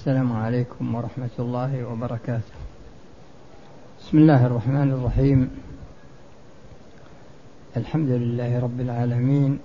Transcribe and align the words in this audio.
السلام 0.00 0.32
عليكم 0.32 0.94
ورحمة 0.94 1.36
الله 1.38 1.84
وبركاته. 1.84 2.56
بسم 4.00 4.18
الله 4.18 4.46
الرحمن 4.46 4.88
الرحيم. 4.96 5.50
الحمد 7.76 8.08
لله 8.08 8.60
رب 8.60 8.80
العالمين 8.80 9.58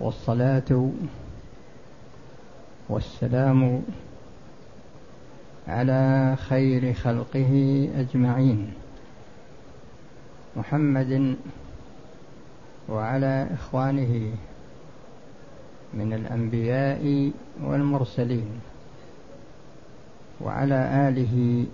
والصلاة 0.00 0.90
والسلام 2.88 3.82
على 5.68 6.36
خير 6.36 6.92
خلقه 6.92 7.52
أجمعين 7.96 8.72
محمد 10.56 11.36
وعلى 12.88 13.48
إخوانه 13.54 14.32
من 15.94 16.12
الأنبياء 16.12 17.32
والمرسلين 17.64 18.50
وعلى 20.40 21.08
آله 21.08 21.66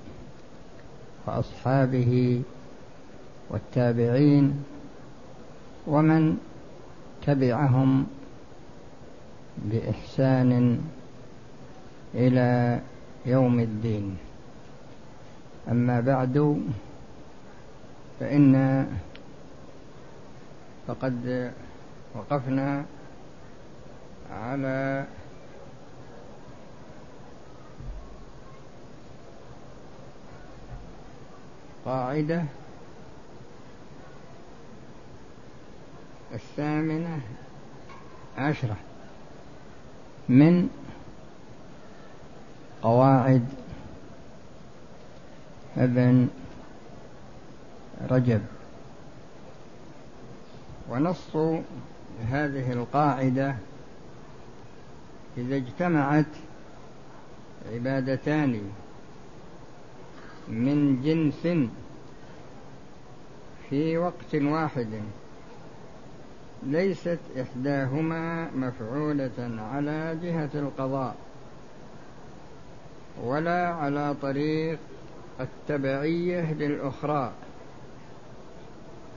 وأصحابه 1.27 2.42
والتابعين 3.50 4.64
ومن 5.86 6.38
تبعهم 7.27 8.06
بإحسان 9.58 10.80
إلى 12.14 12.80
يوم 13.27 13.60
الدين. 13.60 14.16
أما 15.69 16.00
بعد 16.00 16.60
فإن 18.20 18.52
فقد 20.86 21.50
وقفنا 22.14 22.84
على 24.42 25.06
قاعدة 31.84 32.44
الثامنة 36.32 37.20
عشرة 38.38 38.77
من 40.28 40.68
قواعد 42.82 43.44
ابن 45.77 46.28
رجب. 48.10 48.42
ونص 50.90 51.36
هذه 52.30 52.72
القاعدة 52.72 53.56
إذا 55.38 55.56
اجتمعت 55.56 56.27
عبادتان 57.72 58.60
من 60.48 61.02
جنس 61.02 61.68
في 63.70 63.98
وقت 63.98 64.34
واحد 64.34 64.88
ليست 66.62 67.18
إحداهما 67.40 68.50
مفعولة 68.50 69.60
على 69.72 70.18
جهة 70.22 70.50
القضاء 70.55 71.16
ولا 73.22 73.68
على 73.68 74.14
طريق 74.22 74.78
التبعية 75.40 76.52
للأخرى 76.52 77.32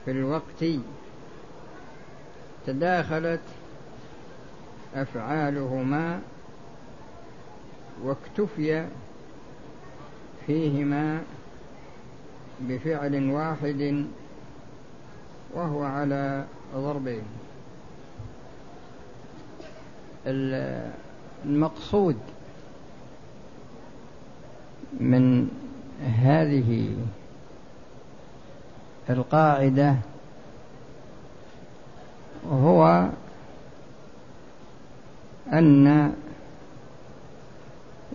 في 0.04 0.10
الوقت 0.10 0.64
تداخلت 2.66 3.40
أفعالهما 4.94 6.20
واكتفي 8.02 8.86
فيهما 10.46 11.22
بفعل 12.60 13.30
واحد 13.30 14.06
وهو 15.54 15.82
على 15.82 16.44
ضربين. 16.74 17.22
المقصود 21.46 22.16
من 25.00 25.48
هذه 26.22 26.96
القاعدة 29.10 29.96
هو 32.50 33.08
أن 35.52 36.12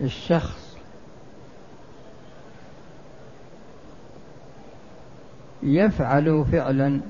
الشخص 0.02 0.76
يفعل 5.62 6.44
فعلا 6.52 7.00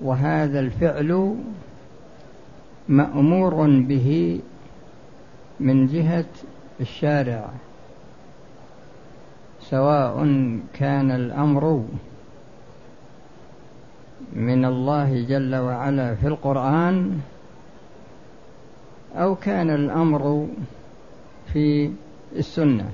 وهذا 0.00 0.60
الفعل 0.60 1.36
مأمور 2.88 3.54
به 3.80 4.40
من 5.60 5.86
جهة 5.86 6.24
الشارع 6.80 7.50
سواء 9.60 10.26
كان 10.72 11.10
الأمر 11.10 11.84
من 14.32 14.64
الله 14.64 15.26
جل 15.28 15.54
وعلا 15.54 16.14
في 16.14 16.26
القرآن 16.26 17.20
أو 19.16 19.34
كان 19.34 19.70
الأمر 19.70 20.48
في 21.52 21.90
السنة. 22.36 22.90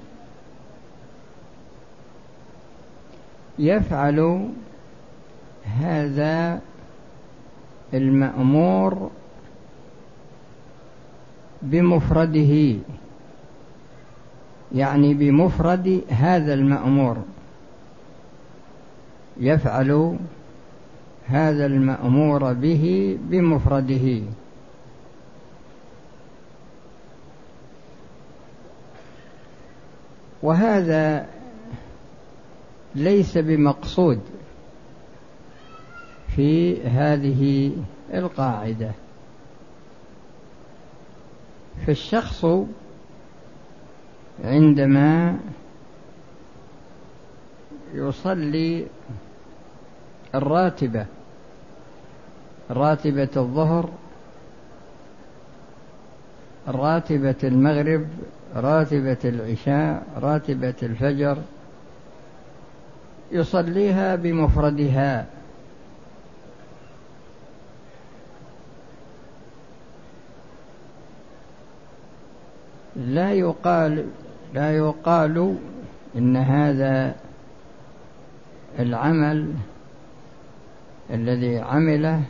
يفعل 3.59 4.49
هذا 5.65 6.61
المأمور 7.95 9.11
بمفرده 11.63 12.77
يعني 14.75 15.15
بمفرد 15.15 16.03
هذا 16.09 16.55
المأمور. 16.55 17.17
يفعل 19.37 20.19
هذا 21.27 21.67
المأمور 21.67 22.53
به 22.53 23.19
بمفرده. 23.23 24.23
وهذا 30.43 31.27
ليس 32.95 33.39
بمقصود 33.39 34.21
في 36.37 36.83
هذه 36.83 37.73
القاعدة. 38.15 38.93
فالشخص 41.87 42.47
عندما 44.45 45.39
يصلي 47.95 48.87
الراتبة. 50.35 51.07
راتبة 52.71 53.29
الظهر 53.37 53.89
راتبة 56.69 57.35
المغرب 57.45 58.07
راتبة 58.57 59.19
العشاء 59.25 60.07
راتبة 60.23 60.75
الفجر. 60.83 61.39
يصليها 63.33 64.17
بمفردها. 64.17 65.27
لا 72.97 73.33
يقال 73.33 74.07
لا 74.55 74.77
يقال 74.77 75.57
إن 76.17 76.37
هذا 76.37 77.15
العمل 78.79 79.55
الذي 81.11 81.59
عمله 81.59 82.23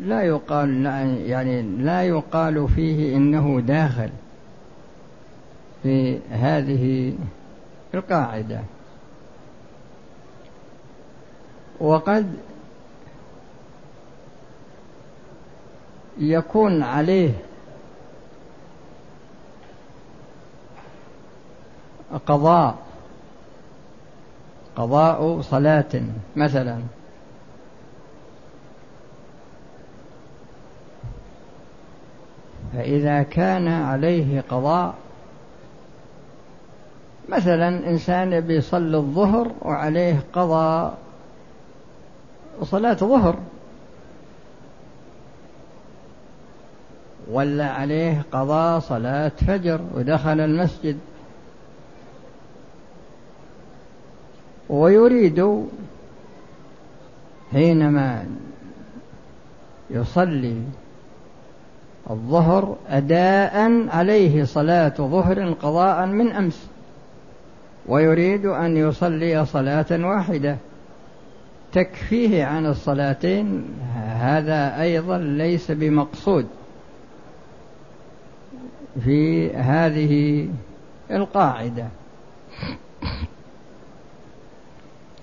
لا 0.00 0.22
يقال 0.22 0.86
يعني 1.26 1.62
لا 1.62 2.02
يقال 2.02 2.68
فيه 2.68 3.16
إنه 3.16 3.60
داخل 3.60 4.10
في 5.82 6.18
هذه 6.30 7.14
القاعدة. 7.94 8.60
وقد 11.80 12.34
يكون 16.18 16.82
عليه 16.82 17.30
قضاء 22.26 22.78
قضاء 24.76 25.40
صلاة 25.40 26.02
مثلا. 26.36 26.80
فإذا 32.76 33.22
كان 33.22 33.68
عليه 33.68 34.44
قضاء 34.50 34.94
مثلا 37.28 37.68
إنسان 37.68 38.40
بيصلي 38.40 38.96
الظهر 38.96 39.52
وعليه 39.62 40.24
قضاء 40.32 40.98
صلاة 42.62 42.94
ظهر 42.94 43.38
ولا 47.30 47.70
عليه 47.70 48.24
قضاء 48.32 48.78
صلاة 48.78 49.32
فجر 49.46 49.80
ودخل 49.94 50.40
المسجد. 50.40 50.98
ويريد 54.68 55.66
حينما 57.52 58.26
يصلي 59.90 60.56
الظهر 62.10 62.76
أداء 62.88 63.88
عليه 63.88 64.44
صلاة 64.44 64.94
ظهر 64.98 65.52
قضاء 65.52 66.06
من 66.06 66.32
أمس 66.32 66.66
ويريد 67.86 68.46
أن 68.46 68.76
يصلي 68.76 69.46
صلاة 69.46 69.86
واحدة. 69.90 70.56
تكفيه 71.72 72.44
عن 72.44 72.66
الصلاتين 72.66 73.64
هذا 74.18 74.82
أيضا 74.82 75.18
ليس 75.18 75.70
بمقصود 75.70 76.46
في 79.04 79.50
هذه 79.50 80.48
القاعدة. 81.10 81.86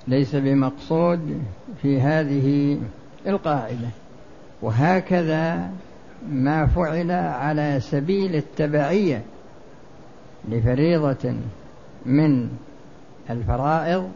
ليس 0.08 0.36
بمقصود 0.36 1.44
في 1.82 2.02
هذه 2.02 2.78
القاعدة. 3.28 3.90
وهكذا 4.62 5.70
ما 6.30 6.66
فعل 6.66 7.12
على 7.12 7.80
سبيل 7.80 8.36
التبعية 8.36 9.22
لفريضة 10.50 11.36
من 12.06 12.50
الفرائض 13.30 14.12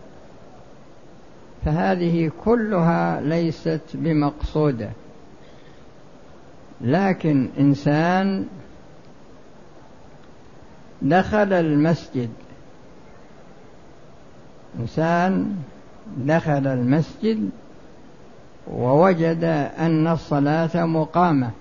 فهذه 1.66 2.32
كلها 2.44 3.22
ليست 3.22 3.82
بمقصودة. 3.94 4.90
لكن 6.82 7.50
إنسان 7.60 8.48
دخل 11.02 11.54
المسجد 11.54 12.30
إنسان 14.80 15.56
دخل 16.18 16.68
المسجد 16.68 17.50
ووجد 18.68 19.44
أن 19.80 20.08
الصلاة 20.08 20.86
مقامة. 20.86 21.52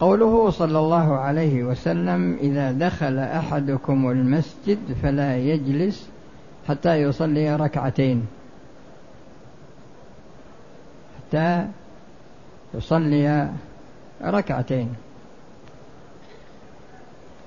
قوله 0.00 0.50
صلى 0.50 0.78
الله 0.78 1.16
عليه 1.16 1.64
وسلم 1.64 2.36
إذا 2.40 2.72
دخل 2.72 3.18
أحدكم 3.18 4.10
المسجد 4.10 4.78
فلا 5.02 5.36
يجلس 5.36 6.08
حتى 6.68 7.02
يصلي 7.02 7.56
ركعتين. 7.56 8.26
حتى 11.18 11.66
يصلي 12.74 13.50
ركعتين. 14.24 14.88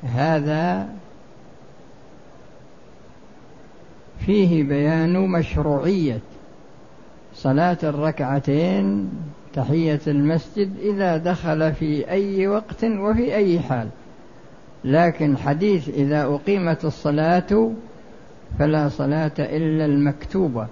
هذا 0.03 0.89
فيه 4.25 4.63
بيان 4.63 5.19
مشروعية 5.19 6.19
صلاة 7.35 7.77
الركعتين 7.83 9.11
تحية 9.53 9.99
المسجد 10.07 10.71
إذا 10.79 11.17
دخل 11.17 11.73
في 11.73 12.09
أي 12.09 12.47
وقت 12.47 12.83
وفي 12.83 13.35
أي 13.35 13.59
حال. 13.59 13.87
لكن 14.83 15.37
حديث 15.37 15.89
إذا 15.89 16.23
أقيمت 16.23 16.85
الصلاة 16.85 17.71
فلا 18.59 18.89
صلاة 18.89 19.31
إلا 19.39 19.85
المكتوبة 19.85 20.67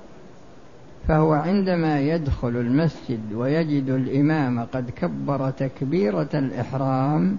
فهو 1.07 1.33
عندما 1.33 1.99
يدخل 1.99 2.49
المسجد 2.49 3.33
ويجد 3.33 3.89
الإمام 3.89 4.59
قد 4.73 4.89
كبر 4.89 5.49
تكبيرة 5.49 6.29
الإحرام 6.33 7.37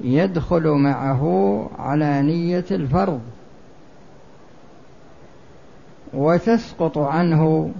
يدخل 0.00 0.68
معه 0.68 1.66
على 1.78 2.22
نية 2.22 2.64
الفرض 2.70 3.20
وتسقط 6.14 6.98
عنه 6.98 7.70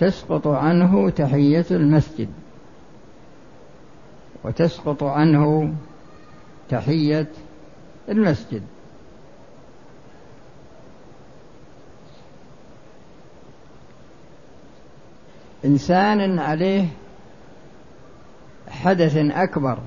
تسقط 0.00 0.46
عنه 0.46 1.10
تحية 1.10 1.66
المسجد. 1.70 2.28
وتسقط 4.44 5.02
عنه 5.02 5.74
تحية 6.68 7.28
المسجد. 8.08 8.62
إنسان 15.64 16.38
عليه 16.38 16.86
حدث 18.68 19.16
أكبر. 19.16 19.78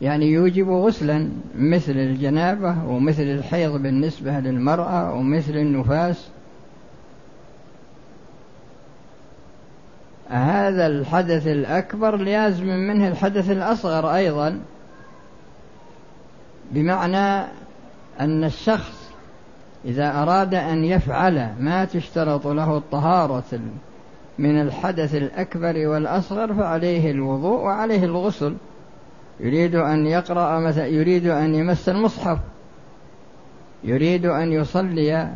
يعني 0.00 0.26
يوجب 0.26 0.68
غسلا 0.68 1.30
مثل 1.58 1.92
الجنابة 1.92 2.84
ومثل 2.86 3.22
الحيض 3.22 3.82
بالنسبة 3.82 4.40
للمرأة 4.40 5.14
ومثل 5.14 5.52
النفاس. 5.56 6.28
هذا 10.72 10.86
الحدث 10.86 11.46
الأكبر 11.46 12.16
لازم 12.16 12.66
منه 12.66 13.08
الحدث 13.08 13.50
الأصغر 13.50 14.14
أيضا 14.14 14.60
بمعنى 16.70 17.46
أن 18.20 18.44
الشخص 18.44 19.10
إذا 19.84 20.22
أراد 20.22 20.54
أن 20.54 20.84
يفعل 20.84 21.48
ما 21.60 21.84
تشترط 21.84 22.46
له 22.46 22.76
الطهارة 22.76 23.60
من 24.38 24.60
الحدث 24.60 25.14
الأكبر 25.14 25.86
والأصغر 25.86 26.54
فعليه 26.54 27.10
الوضوء 27.10 27.60
وعليه 27.60 28.04
الغسل. 28.04 28.56
يريد 29.40 29.74
أن 29.74 30.06
يقرأ 30.06 30.60
مثلا 30.60 30.86
يريد 30.86 31.26
أن 31.26 31.54
يمس 31.54 31.88
المصحف. 31.88 32.38
يريد 33.84 34.26
أن 34.26 34.52
يصلي. 34.52 35.28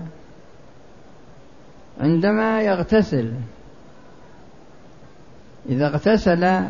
عندما 2.00 2.62
يغتسل 2.62 3.32
إذا 5.68 5.86
اغتسل 5.86 6.62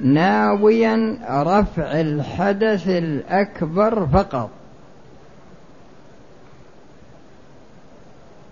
ناويا 0.00 1.18
رفع 1.30 2.00
الحدث 2.00 2.88
الأكبر 2.88 4.06
فقط. 4.06 4.50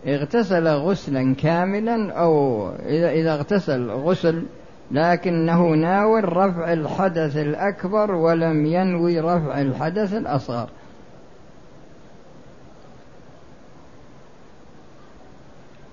اغتسل 0.06 0.68
غسلا 0.68 1.34
كاملا 1.34 2.12
أو 2.12 2.68
إذا 2.88 3.34
اغتسل 3.34 3.90
غسل 3.90 4.42
لكنه 4.90 5.68
ناوي 5.68 6.20
رفع 6.20 6.72
الحدث 6.72 7.36
الأكبر 7.36 8.14
ولم 8.14 8.66
ينوي 8.66 9.20
رفع 9.20 9.60
الحدث 9.60 10.14
الأصغر. 10.14 10.68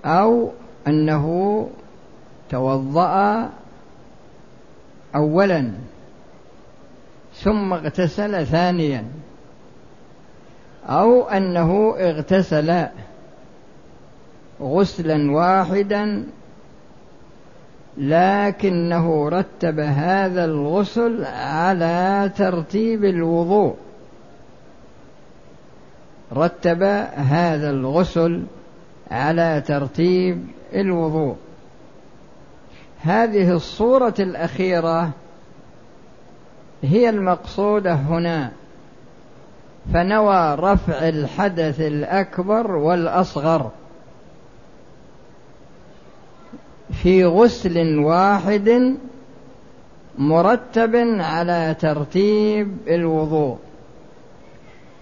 أو 0.04 0.50
أنه 0.86 1.68
توضأ 2.52 3.48
أولا 5.14 5.70
ثم 7.34 7.72
اغتسل 7.72 8.46
ثانيا 8.46 9.04
أو 10.86 11.28
أنه 11.28 11.94
اغتسل 11.98 12.86
غسلا 14.60 15.32
واحدا 15.32 16.26
لكنه 17.96 19.28
رتب 19.28 19.80
هذا 19.80 20.44
الغسل 20.44 21.24
على 21.24 22.30
ترتيب 22.36 23.04
الوضوء. 23.04 23.76
رتب 26.32 26.82
هذا 27.14 27.70
الغسل 27.70 28.42
على 29.10 29.62
ترتيب 29.66 30.46
الوضوء. 30.74 31.36
هذه 33.02 33.52
الصورة 33.52 34.14
الأخيرة 34.18 35.10
هي 36.82 37.08
المقصودة 37.08 37.94
هنا. 37.94 38.52
فنوى 39.92 40.54
رفع 40.54 41.08
الحدث 41.08 41.80
الأكبر 41.80 42.76
والأصغر 42.76 43.70
في 47.02 47.24
غسل 47.24 47.98
واحد 47.98 48.96
مرتب 50.18 50.96
على 51.20 51.76
ترتيب 51.80 52.76
الوضوء. 52.88 53.58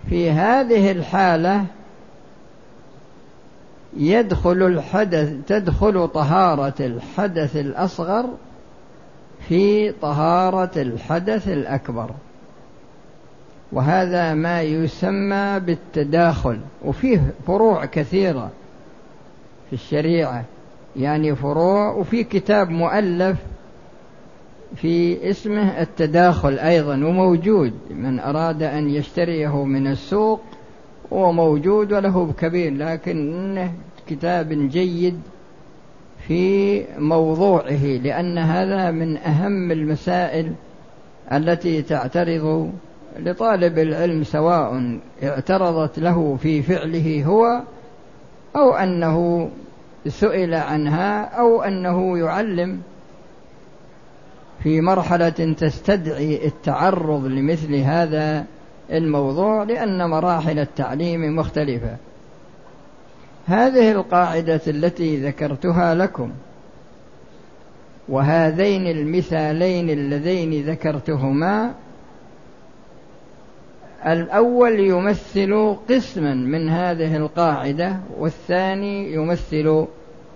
في 0.09 0.31
هذه 0.31 0.91
الحالة 0.91 1.65
يدخل 3.97 4.63
الحدث 4.63 5.33
تدخل 5.47 6.09
طهارة 6.09 6.75
الحدث 6.81 7.57
الأصغر 7.57 8.27
في 9.49 9.93
طهارة 9.93 10.71
الحدث 10.77 11.49
الأكبر. 11.49 12.11
وهذا 13.73 14.35
ما 14.35 14.63
يسمى 14.63 15.61
بالتداخل. 15.61 16.61
وفيه 16.85 17.21
فروع 17.47 17.85
كثيرة 17.85 18.51
في 19.69 19.73
الشريعة. 19.73 20.45
يعني 20.97 21.37
فروع 21.37 21.93
وفي 21.93 22.25
كتاب 22.25 22.71
مؤلف 22.71 23.37
في 24.77 25.31
اسمه 25.31 25.81
التداخل 25.81 26.59
أيضا 26.59 26.95
وموجود 26.95 27.73
من 27.91 28.21
أراد 28.21 28.63
أن 28.63 28.91
يشتريه 28.91 29.65
من 29.65 29.87
السوق 29.87 30.41
هو 31.13 31.33
موجود 31.33 31.93
وله 31.93 32.33
كبير 32.39 32.75
لكنه 32.75 33.73
كتاب 34.07 34.49
جيد 34.49 35.21
في 36.29 36.85
موضوعه 36.99 37.85
لأن 37.85 38.39
هذا 38.39 38.91
من 38.91 39.17
أهم 39.17 39.73
المسائل 39.73 40.53
التي 41.33 41.83
تعترض 41.83 42.73
لطالب 43.19 43.79
العلم 43.79 44.25
سواء 44.25 44.99
اعترضت 45.23 45.99
له 45.99 46.37
في 46.43 46.63
فعله 46.63 47.25
هو 47.25 47.63
أو 48.57 48.75
أنه 48.75 49.51
سئل 50.09 50.55
عنها 50.55 51.25
أو 51.25 51.63
أنه 51.63 52.19
يعلم 52.19 52.81
في 54.63 54.81
مرحلة 54.81 55.55
تستدعي 55.59 56.47
التعرض 56.47 57.25
لمثل 57.25 57.75
هذا 57.75 58.45
الموضوع 58.93 59.63
لأن 59.63 60.11
مراحل 60.11 60.59
التعليم 60.59 61.37
مختلفة. 61.37 61.97
هذه 63.47 63.93
القاعدة 63.93 64.61
التي 64.67 65.17
ذكرتها 65.17 65.95
لكم 65.95 66.31
وهذين 68.09 68.87
المثالين 68.87 69.91
اللذين 69.91 70.67
ذكرتهما 70.67 71.75
الأول 74.07 74.81
يمثل 74.81 75.77
قسما 75.89 76.35
من 76.35 76.69
هذه 76.69 77.17
القاعدة 77.17 77.97
والثاني 78.19 79.13
يمثل 79.13 79.87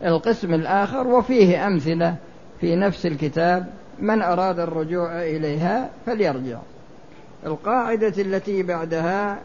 القسم 0.04 0.54
الآخر 0.54 1.08
وفيه 1.08 1.66
أمثلة 1.66 2.14
في 2.60 2.76
نفس 2.76 3.06
الكتاب 3.06 3.66
من 4.00 4.22
أراد 4.22 4.58
الرجوع 4.58 5.22
إليها 5.22 5.90
فليرجع. 6.06 6.58
القاعدة 7.46 8.14
التي 8.18 8.62
بعدها 8.62 9.38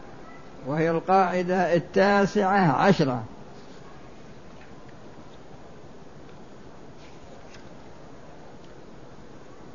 وهي 0.66 0.90
القاعدة 0.90 1.74
التاسعة 1.74 2.72
عشرة. 2.72 3.24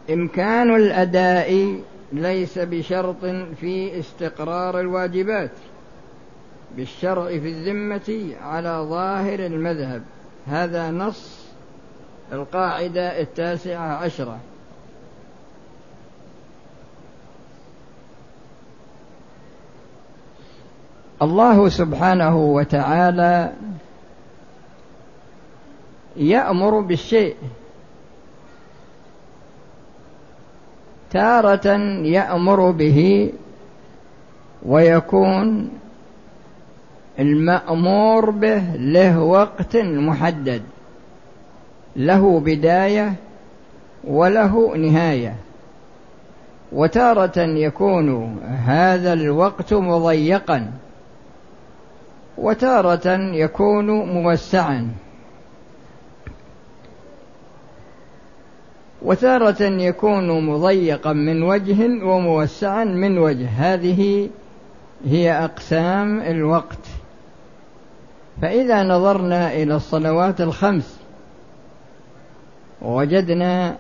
إمكان 0.10 0.76
الأداء 0.76 1.80
ليس 2.14 2.60
بشرط 2.60 3.26
في 3.60 4.00
استقرار 4.00 4.80
الواجبات 4.80 5.52
بالشرع 6.78 7.28
في 7.28 7.50
الذمة 7.50 8.36
على 8.42 8.86
ظاهر 8.90 9.40
المذهب. 9.40 10.04
هذا 10.48 10.92
نص 10.92 11.46
القاعدة 12.34 13.22
التاسعة 13.22 13.98
عشرة. 13.98 14.40
الله 21.22 21.70
سبحانه 21.70 22.36
وتعالى 22.36 23.52
يأمر 26.18 26.80
بالشيء. 26.80 27.36
تارة 31.12 31.68
يأمر 32.04 32.72
به 32.72 33.32
ويكون 34.66 35.70
المأمور 37.20 38.30
به 38.30 38.76
له 38.76 39.20
وقت 39.20 39.78
محدد 39.78 40.62
له 41.96 42.40
بداية 42.40 43.14
وله 44.04 44.78
نهاية. 44.78 45.36
وتارة 46.72 47.40
يكون 47.40 48.40
هذا 48.66 49.14
الوقت 49.14 49.74
مضيقا. 49.74 50.72
وتارة 52.38 53.18
يكون 53.34 53.88
موسعا. 53.90 54.88
وتارة 59.02 59.64
يكون 59.64 60.46
مضيقا 60.46 61.14
من 61.14 61.44
وجه 61.44 62.06
وموسعا 62.06 62.84
من 62.84 63.18
وجه. 63.18 63.48
هذه 63.48 64.30
هي 65.06 65.32
أقسام 65.32 66.22
الوقت. 66.22 66.88
فإذا 68.42 68.84
نظرنا 68.84 69.54
إلى 69.54 69.76
الصلوات 69.76 70.42
الخمس 70.42 71.00
وجدنا 72.82 73.76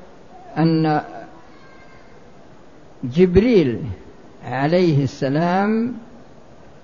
أن 0.57 1.01
جبريل 3.03 3.81
عليه 4.45 5.03
السلام 5.03 5.93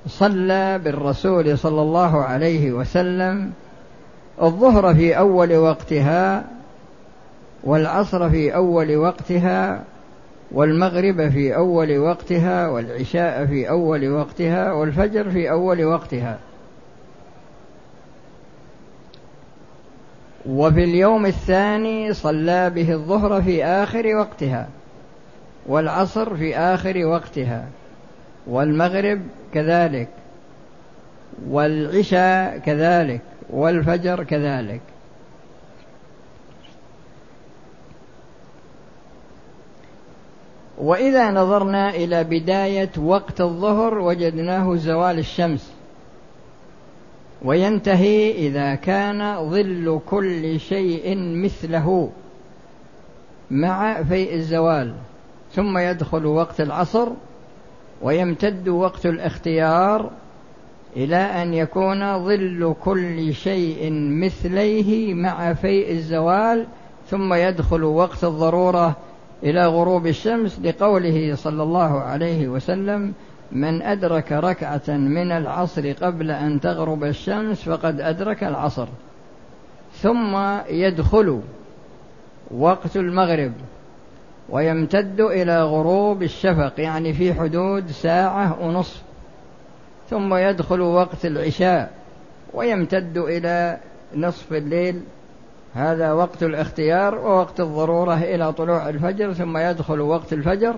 صلى 0.08 0.80
بالرسول 0.80 1.58
صلى 1.58 1.82
الله 1.82 2.24
عليه 2.24 2.72
وسلم 2.72 3.52
الظهر 4.42 4.96
في 4.96 5.18
أول 5.18 5.56
وقتها 5.56 6.44
والعصر 7.64 8.30
في 8.30 8.56
أول 8.56 8.96
وقتها 8.96 9.84
والمغرب 10.52 11.30
في 11.30 11.56
أول 11.56 11.98
وقتها 11.98 12.68
والعشاء 12.68 13.46
في 13.46 13.70
أول 13.70 14.10
وقتها 14.10 14.72
والفجر 14.72 15.32
في 15.32 15.52
أول 15.52 15.86
وقتها. 15.86 16.40
وفي 20.50 20.84
اليوم 20.84 21.26
الثاني 21.26 22.14
صلى 22.14 22.70
به 22.70 22.94
الظهر 22.94 23.42
في 23.42 23.66
آخر 23.66 24.16
وقتها 24.16 24.68
والعصر 25.68 26.36
في 26.36 26.58
آخر 26.58 27.06
وقتها. 27.06 27.68
والمغرب 28.48 29.22
كذلك 29.54 30.10
والعشاء 31.50 32.58
كذلك 32.58 33.22
والفجر 33.50 34.24
كذلك. 34.24 34.82
وإذا 40.78 41.32
نظرنا 41.32 41.90
إلى 41.90 42.24
بداية 42.24 42.90
وقت 42.98 43.42
الظهر 43.42 43.98
وجدناه 43.98 44.76
زوال 44.76 45.20
الشمس. 45.20 45.72
وينتهي 47.46 48.32
إذا 48.32 48.76
كان 48.76 49.50
ظل 49.50 50.00
كل 50.10 50.60
شيء 50.60 51.18
مثله 51.18 52.10
مع 53.52 54.04
فيء 54.04 54.34
الزوال 54.36 54.94
ثم 55.54 55.78
يدخل 55.78 56.26
وقت 56.26 56.62
العصر 56.62 57.08
ويمتد 58.02 58.70
وقت 58.70 59.06
الاختيار 59.06 60.10
إلى 60.96 61.16
أن 61.16 61.54
يكون 61.54 62.26
ظل 62.26 62.76
كل 62.84 63.34
شيء 63.34 63.92
مثليه 63.94 65.14
مع 65.14 65.54
فيء 65.54 65.92
الزوال 65.92 66.66
ثم 67.10 67.34
يدخل 67.34 67.84
وقت 67.84 68.24
الضرورة 68.24 68.96
إلى 69.44 69.68
غروب 69.68 70.08
الشمس 70.08 70.60
لقوله 70.60 71.36
صلى 71.36 71.64
الله 71.64 72.00
عليه 72.00 72.48
وسلم 72.48 73.14
من 73.52 73.82
أدرك 73.82 74.32
ركعة 74.32 74.90
من 74.90 75.32
العصر 75.32 75.92
قبل 75.92 76.32
أن 76.32 76.60
تغرب 76.60 77.04
الشمس 77.04 77.64
فقد 77.64 78.02
أدرك 78.02 78.44
العصر. 78.44 78.88
ثم 79.94 80.38
يدخل 80.70 81.42
وقت 82.52 82.98
المغرب 82.98 83.52
ويمتد 84.52 85.22
إلى 85.22 85.64
غروب 85.64 86.24
الشفق 86.24 86.74
يعني 86.78 87.14
في 87.14 87.34
حدود 87.34 87.88
ساعة 87.88 88.58
ونصف. 88.62 89.02
ثم 90.10 90.36
يدخل 90.36 90.82
وقت 90.82 91.26
العشاء 91.26 91.92
ويمتد 92.54 93.18
إلى 93.18 93.78
نصف 94.16 94.54
الليل. 94.54 95.02
هذا 95.74 96.12
وقت 96.12 96.44
الاختيار 96.44 97.16
ووقت 97.16 97.60
الضرورة 97.60 98.14
إلى 98.16 98.54
طلوع 98.54 98.90
الفجر 98.90 99.34
ثم 99.34 99.58
يدخل 99.58 100.02
وقت 100.02 100.34
الفجر 100.34 100.76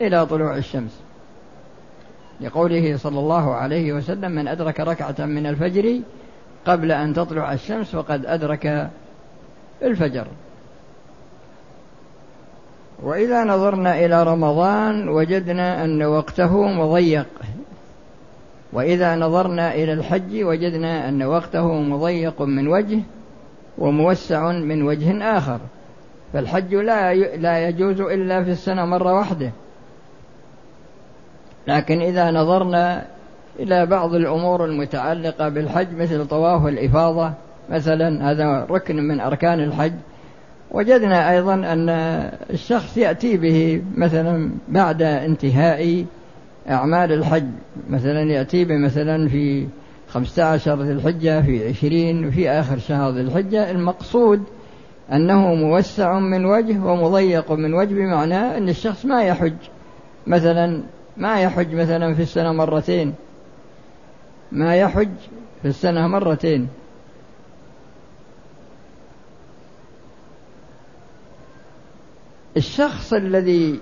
إلى 0.00 0.26
طلوع 0.26 0.56
الشمس. 0.56 1.00
لقوله 2.40 2.96
صلى 2.96 3.18
الله 3.18 3.54
عليه 3.54 3.92
وسلم 3.92 4.32
من 4.32 4.48
أدرك 4.48 4.80
ركعة 4.80 5.14
من 5.18 5.46
الفجر 5.46 6.00
قبل 6.66 6.92
أن 6.92 7.14
تطلع 7.14 7.52
الشمس 7.52 7.96
فقد 7.96 8.26
أدرك 8.26 8.90
الفجر. 9.82 10.26
وإذا 13.02 13.44
نظرنا 13.44 14.04
إلى 14.04 14.22
رمضان 14.22 15.08
وجدنا 15.08 15.84
أن 15.84 16.02
وقته 16.02 16.62
مضيق. 16.62 17.26
وإذا 18.72 19.16
نظرنا 19.16 19.74
إلى 19.74 19.92
الحج 19.92 20.42
وجدنا 20.42 21.08
أن 21.08 21.22
وقته 21.22 21.72
مضيق 21.72 22.42
من 22.42 22.68
وجه 22.68 23.00
وموسع 23.78 24.52
من 24.52 24.82
وجه 24.82 25.38
آخر. 25.38 25.60
فالحج 26.32 26.74
لا 26.74 27.14
لا 27.14 27.68
يجوز 27.68 28.00
إلا 28.00 28.44
في 28.44 28.50
السنة 28.50 28.84
مرة 28.84 29.12
واحدة. 29.12 29.50
لكن 31.66 32.00
إذا 32.00 32.30
نظرنا 32.30 33.06
إلى 33.60 33.86
بعض 33.86 34.14
الأمور 34.14 34.64
المتعلقة 34.64 35.48
بالحج 35.48 35.94
مثل 35.96 36.26
طواف 36.26 36.66
الإفاضة 36.66 37.32
مثلا 37.70 38.30
هذا 38.30 38.66
ركن 38.70 38.96
من 38.96 39.20
أركان 39.20 39.60
الحج. 39.60 39.92
وجدنا 40.72 41.30
أيضا 41.30 41.54
أن 41.54 41.88
الشخص 42.50 42.96
يأتي 42.96 43.36
به 43.36 43.82
مثلا 43.96 44.50
بعد 44.68 45.02
انتهاء 45.02 46.04
أعمال 46.70 47.12
الحج. 47.12 47.46
مثلا 47.90 48.22
يأتي 48.22 48.64
به 48.64 48.76
مثلا 48.76 49.28
في 49.28 49.66
خمسة 50.08 50.44
عشر 50.44 50.82
ذي 50.82 50.92
الحجة 50.92 51.42
في 51.42 51.68
عشرين 51.68 52.30
في 52.30 52.50
آخر 52.50 52.78
شهر 52.78 53.10
ذي 53.10 53.20
الحجة. 53.20 53.70
المقصود 53.70 54.42
أنه 55.12 55.54
موسع 55.54 56.18
من 56.18 56.44
وجه 56.44 56.84
ومضيق 56.84 57.52
من 57.52 57.74
وجه 57.74 57.94
بمعنى 57.94 58.56
أن 58.56 58.68
الشخص 58.68 59.04
ما 59.04 59.22
يحج. 59.22 59.56
مثلا 60.26 60.82
ما 61.16 61.40
يحج 61.40 61.74
مثلا 61.74 62.14
في 62.14 62.22
السنة 62.22 62.52
مرتين. 62.52 63.14
ما 64.52 64.76
يحج 64.76 65.16
في 65.62 65.68
السنة 65.68 66.06
مرتين. 66.06 66.68
الشخص 72.56 73.12
الذي 73.12 73.80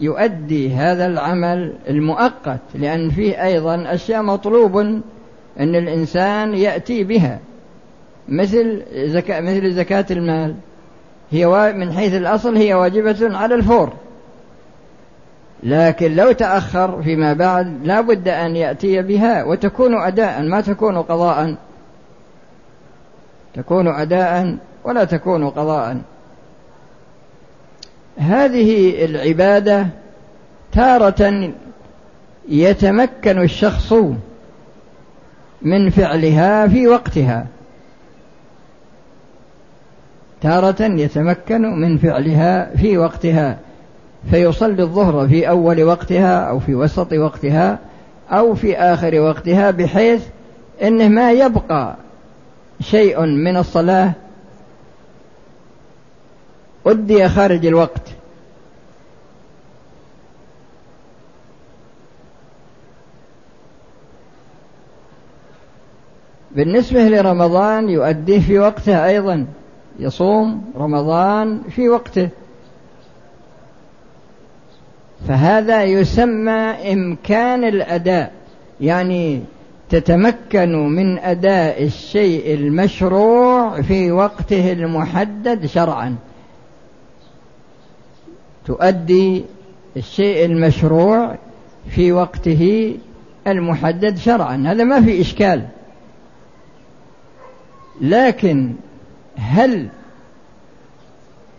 يؤدي 0.00 0.74
هذا 0.74 1.06
العمل 1.06 1.74
المؤقت 1.88 2.60
لأن 2.74 3.10
فيه 3.10 3.44
أيضا 3.44 3.94
أشياء 3.94 4.22
مطلوب 4.22 4.76
أن 5.60 5.76
الإنسان 5.76 6.54
يأتي 6.54 7.04
بها. 7.04 7.38
مثل 8.28 8.82
زكاة 8.94 9.40
مثل 9.40 9.72
زكاة 9.72 10.06
المال. 10.10 10.54
هي 11.30 11.72
من 11.72 11.92
حيث 11.92 12.14
الأصل 12.14 12.56
هي 12.56 12.74
واجبة 12.74 13.38
على 13.38 13.54
الفور. 13.54 13.92
لكن 15.62 16.16
لو 16.16 16.32
تأخر 16.32 17.02
فيما 17.02 17.32
بعد 17.32 17.86
لا 17.86 18.00
بد 18.00 18.28
أن 18.28 18.56
يأتي 18.56 19.02
بها 19.02 19.44
وتكون 19.44 19.94
أداء 19.94 20.42
ما 20.42 20.60
تكون 20.60 21.02
قضاء. 21.02 21.54
تكون 23.54 23.88
أداء 23.88 24.56
ولا 24.84 25.04
تكون 25.04 25.50
قضاء. 25.50 25.96
هذه 28.18 29.04
العبادة 29.04 29.86
تارة 30.72 31.52
يتمكن 32.48 33.42
الشخص 33.42 33.94
من 35.62 35.90
فعلها 35.90 36.68
في 36.68 36.88
وقتها. 36.88 37.46
تارة 40.40 40.82
يتمكن 40.82 41.62
من 41.62 41.98
فعلها 41.98 42.76
في 42.76 42.98
وقتها. 42.98 43.58
فيصلي 44.30 44.82
الظهر 44.82 45.28
في 45.28 45.48
أول 45.48 45.82
وقتها 45.82 46.40
أو 46.40 46.58
في 46.58 46.74
وسط 46.74 47.12
وقتها 47.12 47.78
أو 48.30 48.54
في 48.54 48.76
آخر 48.76 49.20
وقتها 49.20 49.70
بحيث 49.70 50.26
أنه 50.82 51.08
ما 51.08 51.32
يبقى 51.32 51.96
شيء 52.80 53.20
من 53.20 53.56
الصلاة 53.56 54.12
أدي 56.86 57.28
خارج 57.28 57.66
الوقت. 57.66 58.08
بالنسبة 66.50 67.08
لرمضان 67.08 67.88
يؤديه 67.88 68.40
في 68.40 68.58
وقته 68.58 69.06
أيضا. 69.06 69.46
يصوم 69.98 70.64
رمضان 70.76 71.62
في 71.70 71.88
وقته. 71.88 72.28
فهذا 75.28 75.84
يسمى 75.84 76.92
إمكان 76.92 77.64
الأداء. 77.64 78.32
يعني 78.80 79.42
تتمكن 79.90 80.88
من 80.88 81.18
أداء 81.18 81.84
الشيء 81.84 82.54
المشروع 82.54 83.82
في 83.82 84.12
وقته 84.12 84.72
المحدد 84.72 85.66
شرعا. 85.66 86.16
تؤدي 88.66 89.44
الشيء 89.96 90.44
المشروع 90.44 91.36
في 91.90 92.12
وقته 92.12 92.96
المحدد 93.46 94.16
شرعا. 94.16 94.64
هذا 94.66 94.84
ما 94.84 95.00
في 95.00 95.20
إشكال. 95.20 95.68
لكن 98.00 98.72
هل 99.36 99.88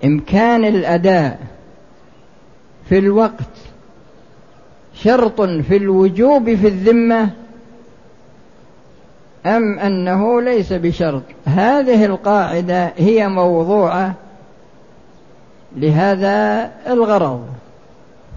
إمكان 0.06 0.66
الأداء 0.66 1.40
في 2.90 2.98
الوقت 2.98 3.50
شرط 4.94 5.42
في 5.42 5.78
الوجوب 5.78 6.56
في 6.56 6.68
الذمة؟ 6.68 7.30
أم 9.46 9.80
أنه 9.80 10.42
ليس 10.42 10.74
بشرط؟ 10.74 11.24
هذه 11.46 12.06
القاعدة 12.06 12.94
هي 12.98 13.28
موضوعة 13.28 14.14
لهذا 15.76 16.72
الغرض. 16.88 17.48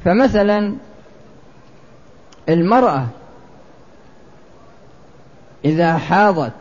فمثلا 0.05 0.75
المرأة 2.49 3.07
إذا 5.65 5.99
حاضت 5.99 6.53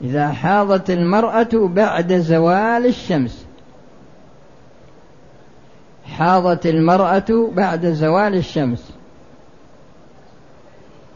إذا 0.00 0.28
حاضت 0.28 0.90
المرأة 0.90 1.48
بعد 1.52 2.12
زوال 2.12 2.86
الشمس 2.86 3.46
حاضت 6.06 6.66
المرأة 6.66 7.50
بعد 7.52 7.86
زوال 7.86 8.34
الشمس 8.34 8.92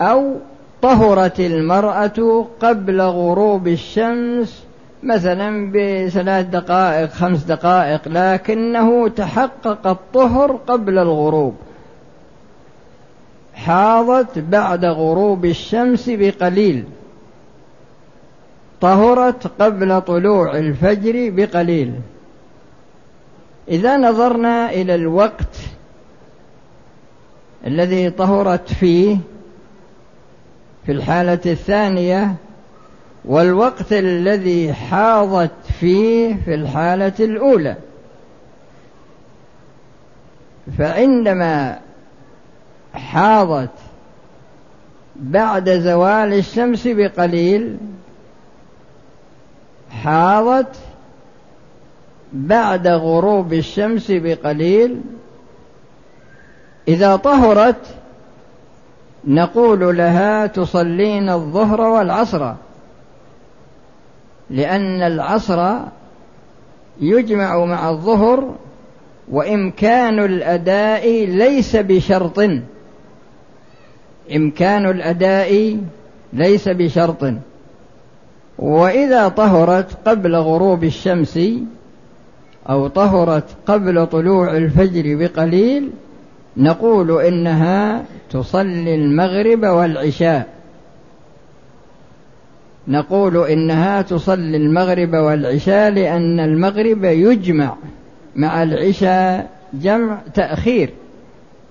أو 0.00 0.36
طهرت 0.82 1.40
المرأة 1.40 2.46
قبل 2.60 3.00
غروب 3.00 3.68
الشمس 3.68 4.64
مثلا 5.02 5.72
بثلاث 5.72 6.46
دقائق 6.46 7.10
خمس 7.10 7.42
دقائق 7.42 8.00
لكنه 8.06 9.08
تحقق 9.08 9.86
الطهر 9.86 10.52
قبل 10.52 10.98
الغروب. 10.98 11.54
حاضت 13.54 14.38
بعد 14.38 14.84
غروب 14.84 15.44
الشمس 15.44 16.10
بقليل. 16.10 16.84
طهرت 18.80 19.46
قبل 19.62 20.00
طلوع 20.00 20.58
الفجر 20.58 21.30
بقليل. 21.30 21.92
إذا 23.68 23.96
نظرنا 23.96 24.70
إلى 24.70 24.94
الوقت 24.94 25.56
الذي 27.66 28.10
طهرت 28.10 28.72
فيه 28.72 29.16
في 30.86 30.92
الحالة 30.92 31.40
الثانية 31.46 32.34
والوقت 33.24 33.92
الذي 33.92 34.72
حاضت 34.72 35.50
فيه 35.80 36.36
في 36.44 36.54
الحالة 36.54 37.12
الأولى. 37.20 37.76
فعندما 40.78 41.80
حاضت 42.94 43.70
بعد 45.16 45.70
زوال 45.70 46.32
الشمس 46.32 46.88
بقليل 46.88 47.76
حاضت 49.90 50.76
بعد 52.32 52.86
غروب 52.86 53.52
الشمس 53.52 54.06
بقليل 54.10 55.00
إذا 56.88 57.16
طهرت 57.16 57.99
نقول 59.24 59.96
لها 59.96 60.46
تصلين 60.46 61.30
الظهر 61.30 61.80
والعصر 61.80 62.52
لأن 64.50 65.02
العصر 65.02 65.74
يجمع 67.00 67.64
مع 67.64 67.90
الظهر 67.90 68.54
وإمكان 69.30 70.18
الأداء 70.18 71.26
ليس 71.26 71.76
بشرط. 71.76 72.38
إمكان 74.36 74.86
الأداء 74.86 75.78
ليس 76.32 76.68
بشرط. 76.68 77.32
وإذا 78.58 79.28
طهرت 79.28 80.08
قبل 80.08 80.36
غروب 80.36 80.84
الشمس 80.84 81.38
أو 82.68 82.88
طهرت 82.88 83.44
قبل 83.66 84.06
طلوع 84.06 84.56
الفجر 84.56 85.16
بقليل 85.16 85.90
نقول 86.56 87.20
إنها 87.20 88.04
تصلي 88.30 88.94
المغرب 88.94 89.62
والعشاء. 89.64 90.46
نقول 92.88 93.36
إنها 93.36 94.02
تصلي 94.02 94.56
المغرب 94.56 95.14
والعشاء 95.14 95.90
لأن 95.90 96.40
المغرب 96.40 97.04
يجمع 97.04 97.76
مع 98.36 98.62
العشاء 98.62 99.50
جمع 99.74 100.18
تأخير 100.34 100.90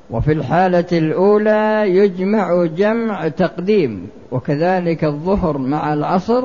وفي 0.10 0.32
الحالة 0.32 0.86
الأولى 0.92 1.84
يجمع 1.88 2.66
جمع 2.66 3.28
تقديم 3.28 4.08
وكذلك 4.32 5.04
الظهر 5.04 5.58
مع 5.58 5.94
العصر 5.94 6.44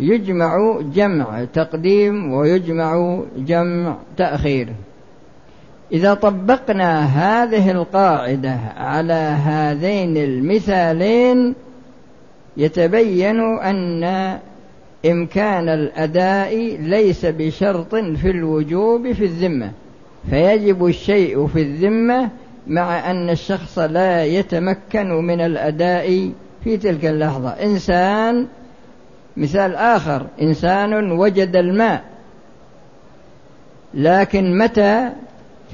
يجمع 0.00 0.80
جمع 0.94 1.44
تقديم 1.44 2.32
ويجمع 2.32 3.20
جمع 3.36 3.96
تأخير. 4.16 4.68
إذا 5.92 6.14
طبقنا 6.14 7.00
هذه 7.04 7.70
القاعدة 7.70 8.58
على 8.76 9.12
هذين 9.44 10.16
المثالين 10.16 11.54
يتبين 12.56 13.40
أن 13.58 14.04
إمكان 15.06 15.68
الأداء 15.68 16.56
ليس 16.80 17.26
بشرط 17.26 17.94
في 17.94 18.30
الوجوب 18.30 19.12
في 19.12 19.24
الذمة 19.24 19.72
فيجب 20.30 20.86
الشيء 20.86 21.46
في 21.46 21.62
الذمة 21.62 22.28
مع 22.66 23.10
أن 23.10 23.30
الشخص 23.30 23.78
لا 23.78 24.24
يتمكن 24.24 25.08
من 25.08 25.40
الأداء 25.40 26.30
في 26.64 26.76
تلك 26.76 27.04
اللحظة. 27.04 27.48
إنسان 27.48 28.46
مثال 29.36 29.74
آخر 29.74 30.26
إنسان 30.42 31.12
وجد 31.12 31.56
الماء 31.56 32.04
لكن 33.94 34.58
متى 34.58 35.10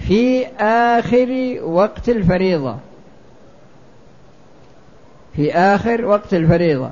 في 0.01 0.47
آخر 0.61 1.59
وقت 1.65 2.09
الفريضة. 2.09 2.77
في 5.37 5.53
آخر 5.53 6.05
وقت 6.05 6.35
الفريضة. 6.35 6.91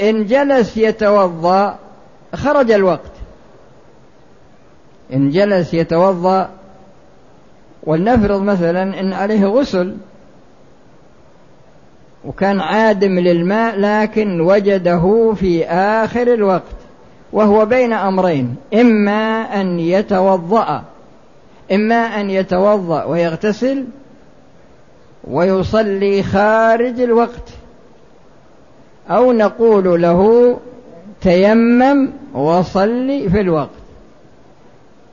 إن 0.00 0.26
جلس 0.26 0.76
يتوضأ 0.76 1.78
خرج 2.34 2.70
الوقت. 2.70 3.12
إن 5.12 5.30
جلس 5.30 5.74
يتوضأ 5.74 6.50
ولنفرض 7.82 8.42
مثلا 8.42 9.00
إن 9.00 9.12
عليه 9.12 9.46
غسل 9.46 9.96
وكان 12.24 12.60
عادم 12.60 13.18
للماء 13.18 13.76
لكن 13.78 14.40
وجده 14.40 15.34
في 15.36 15.64
آخر 15.66 16.34
الوقت 16.34 16.76
وهو 17.32 17.66
بين 17.66 17.92
أمرين 17.92 18.56
إما 18.74 19.40
أن 19.60 19.80
يتوضأ 19.80 20.84
إما 21.72 22.20
أن 22.20 22.30
يتوضأ 22.30 23.04
ويغتسل 23.04 23.84
ويصلي 25.24 26.22
خارج 26.22 27.00
الوقت 27.00 27.50
أو 29.10 29.32
نقول 29.32 30.02
له 30.02 30.56
تيمم 31.20 32.10
وصلي 32.34 33.28
في 33.30 33.40
الوقت. 33.40 33.70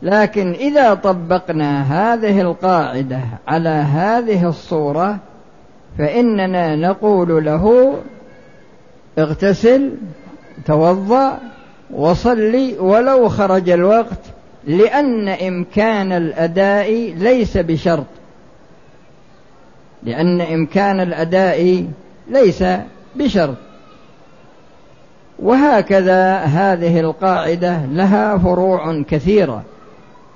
لكن 0.02 0.52
إذا 0.52 0.94
طبقنا 0.94 1.82
هذه 1.82 2.42
القاعدة 2.42 3.20
على 3.48 3.70
هذه 3.70 4.48
الصورة 4.50 5.18
فإننا 5.98 6.76
نقول 6.76 7.46
له 7.46 7.96
اغتسل 9.20 9.92
توضأ 10.66 11.40
وصلي 11.92 12.80
ولو 12.80 13.30
خرج 13.30 13.70
الوقت 13.70 14.20
لأن 14.68 15.30
إمكان 15.30 16.12
الأداء 16.12 17.14
ليس 17.18 17.58
بشرط. 17.58 18.06
لأن 20.04 20.42
إمكان 20.42 21.00
الأداء 21.00 21.88
ليس 22.30 22.64
بشرط. 23.16 23.56
وهكذا 25.40 26.38
هذه 26.38 27.00
القاعدة 27.00 27.86
لها 27.86 28.38
فروع 28.38 29.02
كثيرة 29.02 29.64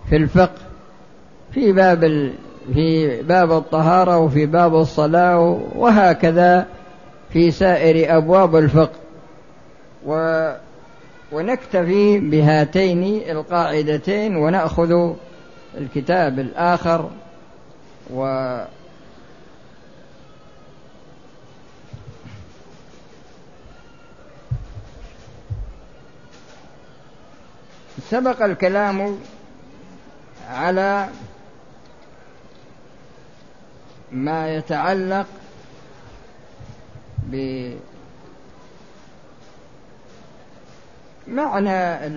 في 0.09 0.15
الفقه. 0.15 0.61
في 1.51 1.71
باب 1.71 2.31
في 2.73 3.21
باب 3.21 3.51
الطهارة 3.51 4.17
وفي 4.17 4.45
باب 4.45 4.75
الصلاة 4.75 5.59
وهكذا 5.75 6.65
في 7.29 7.51
سائر 7.51 8.17
أبواب 8.17 8.55
الفقه. 8.55 8.99
و 10.05 10.13
ونكتفي 11.31 12.19
بهاتين 12.19 13.03
القاعدتين 13.29 14.35
ونأخذ 14.35 15.13
الكتاب 15.77 16.39
الآخر 16.39 17.09
و 18.13 18.57
سبق 28.09 28.43
الكلام 28.43 29.19
على 30.49 31.09
ما 34.11 34.55
يتعلق 34.55 35.27
بمعنى 41.27 42.07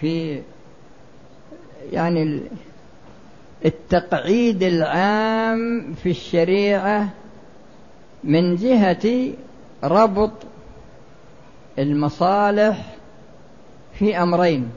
في 0.00 0.42
يعني 1.92 2.40
التقعيد 3.64 4.62
العام 4.62 5.94
في 6.02 6.10
الشريعة 6.10 7.08
من 8.24 8.56
جهة 8.56 9.32
ربط 9.84 10.32
المصالح 11.78 12.96
في 13.98 14.22
أمرين. 14.22 14.70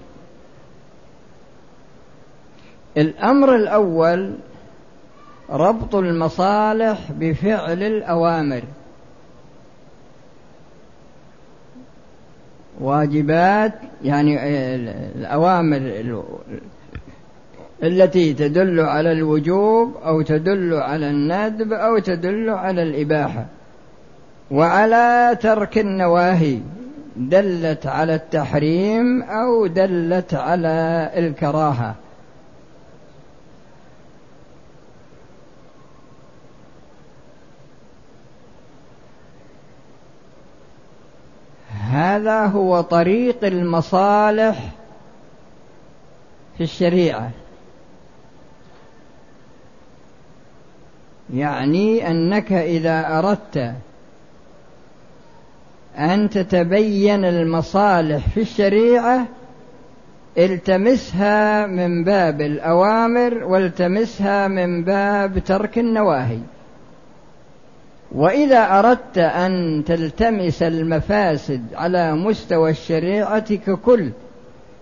الأمر 2.98 3.56
الأول 3.56 4.36
ربط 5.52 5.96
المصالح 5.96 7.12
بفعل 7.12 7.84
الأوامر. 7.84 8.62
واجبات 12.82 13.74
يعني 14.04 14.46
الأوامر 15.16 16.24
التي 17.84 18.34
تدل 18.34 18.80
على 18.80 19.12
الوجوب 19.12 19.96
أو 20.06 20.22
تدل 20.22 20.74
على 20.74 21.10
الندب 21.10 21.74
أو 21.74 22.00
تدل 22.00 22.50
على 22.50 22.84
الإباحة. 22.84 23.46
وعلى 24.52 25.38
ترك 25.42 25.78
النواهي 25.78 26.60
دلت 27.16 27.86
على 27.86 28.16
التحريم 28.16 29.24
أو 29.24 29.68
دلت 29.68 30.34
على 30.34 31.10
الكراهة. 31.16 31.96
هذا 42.00 42.46
هو 42.46 42.82
طريق 42.82 43.46
المصالح 43.46 44.72
في 46.58 46.64
الشريعة. 46.64 47.32
يعني 51.34 52.12
أنك 52.12 52.52
إذا 52.52 53.20
أردت 53.20 53.74
أن 55.98 56.30
تتبين 56.30 57.26
المصالح 57.26 58.30
في 58.30 58.42
الشريعة 58.42 59.26
التمسها 60.38 61.68
من 61.68 62.04
باب 62.04 62.42
الأوامر 62.42 63.44
والتمسها 63.44 64.48
من 64.48 64.84
باب 64.84 65.40
ترك 65.40 65.80
النواهي. 65.80 66.40
وإذا 68.12 68.80
أردت 68.80 69.17
أن 69.17 69.84
تلتمس 69.88 70.63
المفاسد 70.63 71.62
على 71.76 72.13
مستوى 72.15 72.72
الشريعة 72.72 73.56
ككل 73.56 74.10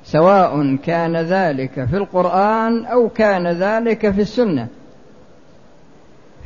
سواء 0.03 0.75
كان 0.75 1.17
ذلك 1.17 1.85
في 1.85 1.97
القرآن 1.97 2.85
أو 2.85 3.09
كان 3.09 3.47
ذلك 3.47 4.11
في 4.11 4.21
السنة 4.21 4.67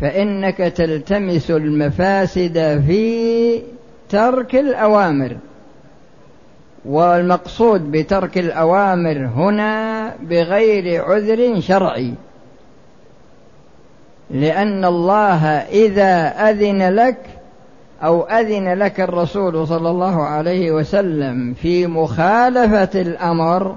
فإنك 0.02 0.58
تلتمس 0.58 1.52
المفاسد 1.52 2.84
في 2.88 3.62
ترك 4.10 4.56
الأوامر. 4.56 5.38
والمقصود 6.86 7.92
بترك 7.92 8.38
الأوامر 8.38 9.18
هنا 9.18 10.14
بغير 10.22 11.04
عذر 11.04 11.60
شرعي. 11.60 12.14
لأن 14.34 14.86
الله 14.86 15.46
إذا 15.58 16.28
أذن 16.50 16.96
لك 16.96 17.18
أو 18.04 18.22
أذن 18.24 18.74
لك 18.74 19.02
الرسول 19.02 19.68
صلى 19.68 19.90
الله 19.90 20.24
عليه 20.24 20.72
وسلم 20.72 21.54
في 21.54 21.88
مخالفة 21.88 23.02
الأمر 23.02 23.76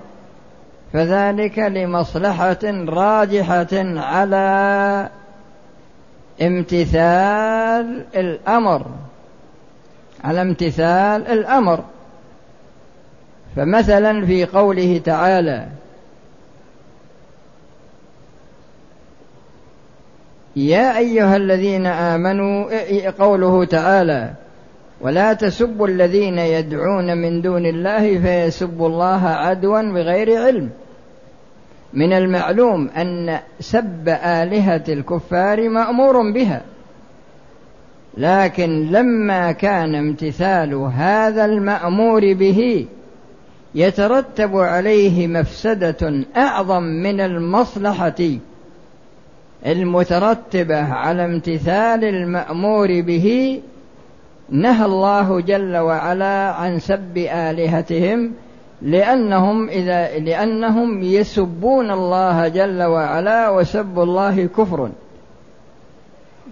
فذلك 0.93 1.59
لمصلحة 1.59 2.59
راجحة 2.89 4.01
على 4.01 5.09
امتثال 6.43 8.05
الأمر. 8.17 8.87
على 10.25 10.43
امتثال 10.43 11.27
الأمر. 11.27 11.85
فمثلا 13.57 14.27
في 14.27 14.45
قوله 14.45 15.01
تعالى 15.05 15.67
يا 20.57 20.99
أيها 20.99 21.37
الذين 21.37 21.87
آمنوا 21.87 22.71
قوله 23.11 23.65
تعالى 23.65 24.31
ولا 25.01 25.33
تسبوا 25.33 25.89
الذين 25.89 26.39
يدعون 26.39 27.19
من 27.19 27.43
دون 27.43 27.67
الله 27.67 28.21
فيسبوا 28.21 28.89
الله 28.89 29.27
عدوا 29.27 29.83
بغير 29.83 30.43
علم. 30.43 30.71
من 31.93 32.13
المعلوم 32.13 32.89
أن 32.89 33.39
سب 33.61 34.09
آلهة 34.09 34.85
الكفار 34.89 35.69
مأمور 35.69 36.33
بها. 36.33 36.63
لكن 38.17 38.91
لما 38.91 39.53
كان 39.53 39.95
امتثال 39.95 40.75
هذا 40.75 41.45
المأمور 41.45 42.35
به 42.35 42.87
يترتب 43.75 44.57
عليه 44.57 45.27
مفسدة 45.27 46.25
أعظم 46.37 46.83
من 46.83 47.21
المصلحة. 47.21 48.39
المترتبة 49.67 50.93
على 50.93 51.25
امتثال 51.25 52.05
المأمور 52.05 53.01
به 53.01 53.61
نهى 54.51 54.85
الله 54.85 55.41
جل 55.41 55.77
وعلا 55.77 56.53
عن 56.53 56.79
سب 56.79 57.19
آلهتهم 57.19 58.33
لأنهم 58.83 59.69
إذا 59.69 60.19
لأنهم 60.19 61.03
يسبون 61.03 61.91
الله 61.91 62.49
جل 62.49 62.83
وعلا 62.83 63.51
وسب 63.51 63.99
الله 63.99 64.47
كفر. 64.47 64.91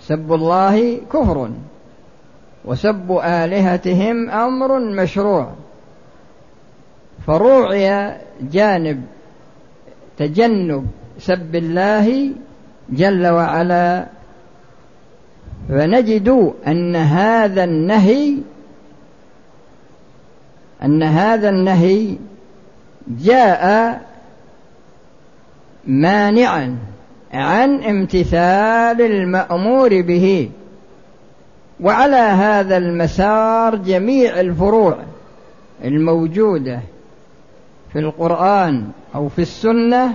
سب 0.01 0.33
الله 0.33 1.01
كفر. 1.13 1.51
وسب 2.65 3.21
آلهتهم 3.25 4.31
أمر 4.31 4.81
مشروع. 4.81 5.51
فروعي 7.27 8.17
جانب 8.41 9.03
تجنب 10.19 10.87
سب 11.19 11.55
الله 11.55 12.31
جل 12.93 13.27
وعلا 13.27 14.07
فنجد 15.69 16.53
أن 16.67 16.97
هذا 16.97 17.65
النهي 17.65 18.35
أن 20.85 21.03
هذا 21.03 21.49
النهي 21.49 22.17
جاء 23.09 24.01
مانعا 25.87 26.79
عن 27.33 27.83
امتثال 27.83 29.01
المأمور 29.01 30.03
به 30.03 30.51
وعلى 31.81 32.17
هذا 32.17 32.77
المسار 32.77 33.77
جميع 33.77 34.41
الفروع 34.41 34.99
الموجودة 35.85 36.81
في 37.93 37.99
القرآن 37.99 38.89
أو 39.15 39.29
في 39.29 39.43
السنة 39.43 40.15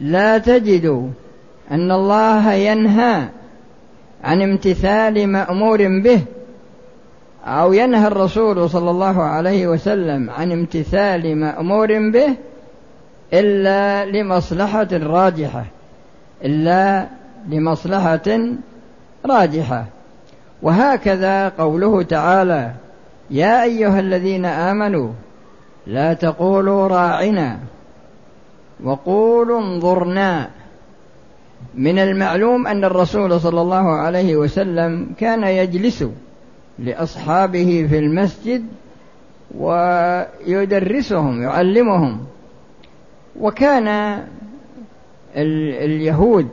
لا 0.00 0.38
تجد 0.38 1.12
أن 1.70 1.92
الله 1.92 2.52
ينهى 2.52 3.28
عن 4.24 4.42
امتثال 4.42 5.26
مأمور 5.26 6.00
به 6.00 6.20
أو 7.44 7.72
ينهى 7.72 8.06
الرسول 8.06 8.70
صلى 8.70 8.90
الله 8.90 9.22
عليه 9.22 9.66
وسلم 9.66 10.30
عن 10.30 10.52
امتثال 10.52 11.36
مأمور 11.36 12.10
به 12.10 12.36
إلا 13.32 14.04
لمصلحة 14.04 14.88
راجحة 14.92 15.64
إلا 16.44 17.06
لمصلحة 17.48 18.38
راجحة. 19.26 19.84
وهكذا 20.62 21.48
قوله 21.48 22.02
تعالى 22.02 22.70
يا 23.30 23.62
أيها 23.62 24.00
الذين 24.00 24.44
آمنوا 24.44 25.10
لا 25.86 26.12
تقولوا 26.12 26.88
راعنا 26.88 27.58
وقولوا 28.84 29.60
انظرنا. 29.60 30.50
من 31.74 31.98
المعلوم 31.98 32.66
أن 32.66 32.84
الرسول 32.84 33.40
صلى 33.40 33.60
الله 33.60 33.90
عليه 33.90 34.36
وسلم 34.36 35.06
كان 35.18 35.44
يجلس 35.44 36.04
لأصحابه 36.78 37.86
في 37.90 37.98
المسجد 37.98 38.66
ويدرسهم 39.58 41.42
يعلمهم. 41.42 42.20
وكان 43.40 44.18
اليهود 45.36 46.48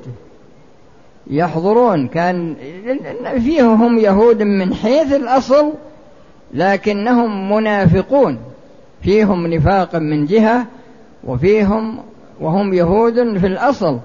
يحضرون 1.27 2.07
كان 2.07 2.55
فيهم 3.39 3.97
يهود 3.97 4.43
من 4.43 4.73
حيث 4.73 5.13
الأصل 5.13 5.73
لكنهم 6.53 7.51
منافقون. 7.53 8.39
فيهم 9.01 9.47
نفاقا 9.47 9.99
من 9.99 10.25
جهة 10.25 10.65
وفيهم 11.23 11.99
وهم 12.41 12.73
يهود 12.73 13.38
في 13.38 13.47
الأصل 13.47 14.00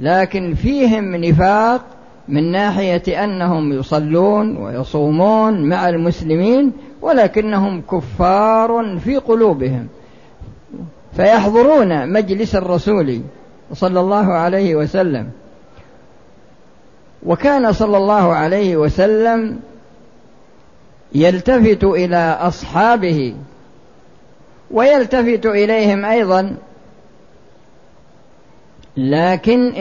لكن 0.00 0.54
فيهم 0.54 1.16
نفاق 1.16 1.80
من 2.28 2.52
ناحية 2.52 3.24
أنهم 3.24 3.72
يصلون 3.72 4.56
ويصومون 4.56 5.68
مع 5.68 5.88
المسلمين 5.88 6.72
ولكنهم 7.02 7.80
كفار 7.80 8.98
في 9.04 9.16
قلوبهم. 9.16 9.86
فيحضرون 11.16 12.12
مجلس 12.12 12.54
الرسول 12.56 13.20
صلى 13.72 14.00
الله 14.00 14.32
عليه 14.32 14.76
وسلم. 14.76 15.30
وكان 17.26 17.72
صلى 17.72 17.96
الله 17.96 18.34
عليه 18.34 18.76
وسلم 18.76 19.60
يلتفت 21.14 21.84
إلى 21.84 22.38
أصحابه 22.40 23.34
ويلتفت 24.70 25.46
إليهم 25.46 26.04
أيضا 26.04 26.56
لكن 28.96 29.72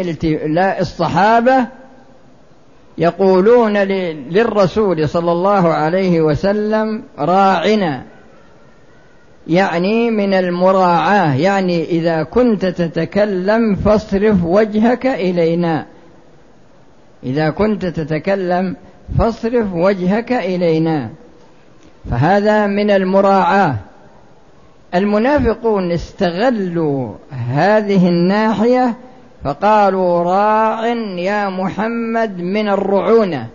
الصحابة 0.55 1.67
يقولون 2.97 3.77
للرسول 3.77 5.09
صلى 5.09 5.31
الله 5.31 5.73
عليه 5.73 6.21
وسلم 6.21 7.03
راعنا. 7.19 8.03
يعني 9.47 10.11
من 10.11 10.33
المراعاة 10.33 11.35
يعني 11.35 11.83
إذا 11.83 12.23
كنت 12.23 12.65
تتكلم 12.65 13.75
فاصرف 13.75 14.43
وجهك 14.43 15.05
إلينا. 15.05 15.85
إذا 17.23 17.49
كنت 17.49 17.85
تتكلم 17.85 18.75
فاصرف 19.19 19.73
وجهك 19.73 20.31
إلينا. 20.31 21.09
فهذا 22.11 22.67
من 22.67 22.91
المراعاة. 22.91 23.75
المنافقون 24.95 25.91
استغلوا 25.91 27.13
هذه 27.49 28.09
الناحية 28.09 28.95
فقالوا 29.43 30.23
راع 30.23 30.87
يا 31.17 31.49
محمد 31.49 32.39
من 32.41 32.69
الرعونة 32.69 33.47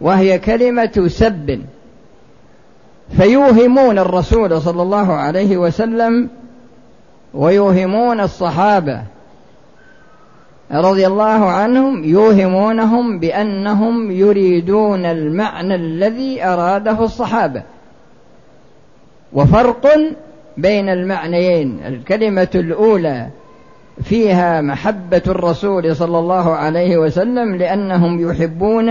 وهي 0.00 0.38
كلمة 0.38 1.04
سب. 1.06 1.60
فيوهمون 3.16 3.98
الرسول 3.98 4.60
صلى 4.60 4.82
الله 4.82 5.12
عليه 5.12 5.56
وسلم 5.56 6.28
ويوهمون 7.34 8.20
الصحابة 8.20 9.02
رضي 10.72 11.06
الله 11.06 11.50
عنهم 11.50 12.04
يوهمونهم 12.04 13.18
بأنهم 13.18 14.10
يريدون 14.10 15.04
المعنى 15.04 15.74
الذي 15.74 16.44
أراده 16.44 17.04
الصحابة. 17.04 17.62
وفرق 19.32 19.86
بين 20.56 20.88
المعنيين. 20.88 21.80
الكلمة 21.86 22.48
الأولى 22.54 23.28
فيها 24.02 24.60
محبة 24.60 25.22
الرسول 25.26 25.96
صلى 25.96 26.18
الله 26.18 26.54
عليه 26.54 26.96
وسلم 26.96 27.56
لأنهم 27.56 28.30
يحبون 28.30 28.90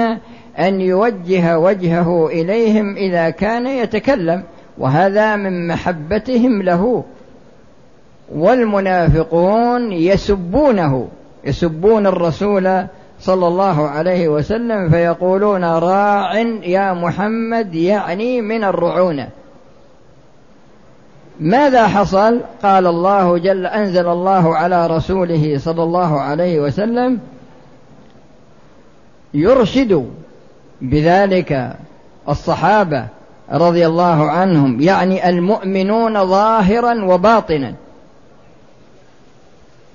أن 0.60 0.82
يوجه 0.82 1.60
وجهه 1.60 2.28
إليهم 2.28 2.95
إذا 2.95 3.30
كان 3.30 3.67
يتكلم 3.67 4.43
وهذا 4.78 5.36
من 5.36 5.67
محبتهم 5.67 6.62
له. 6.62 7.04
والمنافقون 8.36 9.91
يسبونه 9.91 11.08
يسبون 11.43 12.08
الرسول 12.08 12.86
صلى 13.19 13.47
الله 13.47 13.88
عليه 13.88 14.28
وسلم 14.28 14.89
فيقولون 14.89 15.63
راع 15.63 16.38
يا 16.63 16.93
محمد 16.93 17.76
يعني 17.76 18.41
من 18.41 18.63
الرعونة. 18.63 19.30
ماذا 21.44 21.88
حصل؟ 21.88 22.42
قال 22.64 22.88
الله 22.88 23.38
جل 23.38 23.66
أنزل 23.66 24.08
الله 24.08 24.56
على 24.56 24.88
رسوله 24.88 25.58
صلى 25.58 25.84
الله 25.84 26.22
عليه 26.22 26.60
وسلم 26.60 27.20
يرشد 29.34 30.10
بذلك 30.82 31.76
الصحابة 32.30 33.06
رضي 33.52 33.88
الله 33.88 34.32
عنهم 34.32 34.82
يعني 34.82 35.30
المؤمنون 35.30 36.26
ظاهرا 36.26 37.06
وباطنا. 37.06 37.74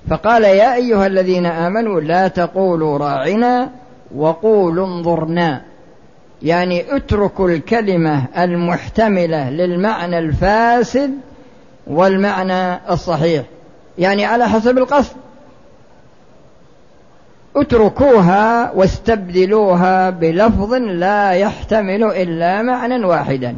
فقال 0.09 0.43
يا 0.43 0.75
أيها 0.75 1.07
الذين 1.07 1.45
آمنوا 1.45 2.01
لا 2.01 2.27
تقولوا 2.27 2.97
راعنا 2.97 3.69
وقولوا 4.15 4.87
انظرنا. 4.87 5.61
يعني 6.41 6.95
اتركوا 6.95 7.49
الكلمة 7.49 8.25
المحتملة 8.37 9.49
للمعنى 9.49 10.19
الفاسد 10.19 11.11
والمعنى 11.89 12.91
الصحيح. 12.93 13.43
يعني 13.97 14.25
على 14.25 14.49
حسب 14.49 14.77
القصد. 14.77 15.15
اتركوها 17.55 18.71
واستبدلوها 18.71 20.09
بلفظ 20.09 20.73
لا 20.73 21.31
يحتمل 21.31 22.03
إلا 22.03 22.61
معنى 22.61 23.05
واحدا. 23.05 23.55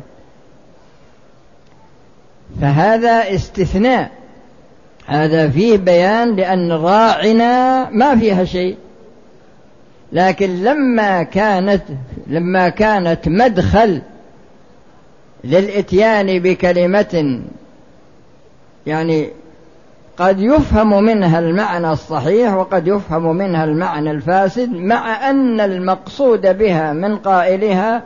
فهذا 2.62 3.36
استثناء. 3.36 4.12
هذا 5.08 5.50
فيه 5.50 5.78
بيان 5.78 6.36
لأن 6.36 6.72
راعنا 6.72 7.90
ما 7.90 8.16
فيها 8.16 8.44
شيء. 8.44 8.78
لكن 10.12 10.64
لما 10.64 11.24
كانت 11.24 11.82
لما 12.28 12.70
كانت 12.70 13.28
مدخل 13.28 14.02
للإتيان 15.44 16.40
بكلمة 16.40 17.42
يعني 18.86 19.30
قد 20.18 20.40
يفهم 20.40 21.04
منها 21.04 21.40
المعنى 21.40 21.92
الصحيح 21.92 22.54
وقد 22.54 22.88
يفهم 22.88 23.36
منها 23.36 23.64
المعنى 23.64 24.12
الفاسد 24.12 24.70
مع 24.70 25.30
أن 25.30 25.60
المقصود 25.60 26.58
بها 26.58 26.94
من 26.94 27.18
قائلها 27.18 28.04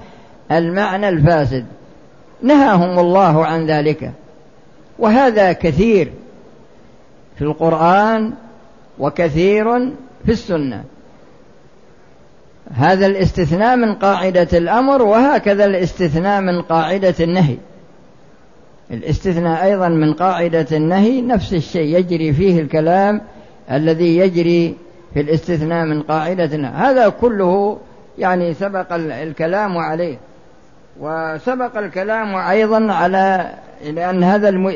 المعنى 0.52 1.10
الفاسد. 1.10 1.66
نهاهم 2.42 3.00
الله 3.00 3.46
عن 3.46 3.66
ذلك. 3.66 4.12
وهذا 5.00 5.54
كثير 5.54 6.12
في 7.36 7.42
القرآن 7.42 8.34
وكثير 9.00 9.80
في 10.26 10.32
السنة. 10.32 10.84
هذا 12.76 13.06
الاستثناء 13.06 13.76
من 13.76 13.96
قاعدة 13.96 14.48
الأمر 14.54 15.02
وهكذا 15.02 15.66
الاستثناء 15.66 16.42
من 16.42 16.62
قاعدة 16.62 17.16
النهي. 17.20 17.58
الاستثناء 18.92 19.64
أيضا 19.64 19.88
من 19.88 20.14
قاعدة 20.14 20.68
النهي 20.72 21.22
نفس 21.22 21.54
الشيء 21.54 21.98
يجري 21.98 22.34
فيه 22.34 22.62
الكلام 22.62 23.22
الذي 23.72 24.18
يجري 24.18 24.78
في 25.14 25.22
الاستثناء 25.22 25.86
من 25.86 26.02
قاعدة 26.02 26.46
النهي. 26.46 26.72
هذا 26.72 27.10
كله 27.10 27.78
يعني 28.18 28.54
سبق 28.54 28.94
الكلام 28.94 29.78
عليه. 29.78 30.18
وسبق 31.00 31.78
الكلام 31.78 32.36
أيضا 32.36 32.94
على 32.94 33.54
لأن 33.86 34.24
هذا 34.24 34.50
الم... 34.50 34.68